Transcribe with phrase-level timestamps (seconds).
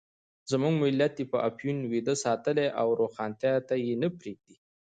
[0.51, 4.55] زموږ ملت یې په افیون ویده ساتلی او روښانتیا ته یې نه پرېږدي.